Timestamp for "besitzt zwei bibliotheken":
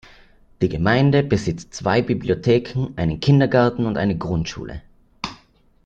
1.21-2.91